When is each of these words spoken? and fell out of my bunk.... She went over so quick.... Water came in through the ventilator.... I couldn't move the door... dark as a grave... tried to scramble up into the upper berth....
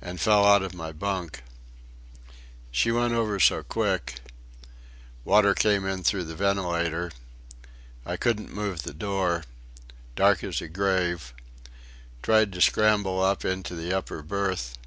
and 0.00 0.20
fell 0.20 0.44
out 0.44 0.62
of 0.62 0.72
my 0.72 0.92
bunk.... 0.92 1.42
She 2.70 2.92
went 2.92 3.12
over 3.12 3.40
so 3.40 3.64
quick.... 3.64 4.20
Water 5.24 5.52
came 5.52 5.84
in 5.84 6.04
through 6.04 6.22
the 6.22 6.36
ventilator.... 6.36 7.10
I 8.06 8.16
couldn't 8.16 8.54
move 8.54 8.84
the 8.84 8.94
door... 8.94 9.42
dark 10.14 10.44
as 10.44 10.60
a 10.60 10.68
grave... 10.68 11.34
tried 12.22 12.52
to 12.52 12.60
scramble 12.60 13.20
up 13.20 13.44
into 13.44 13.74
the 13.74 13.92
upper 13.92 14.22
berth.... 14.22 14.78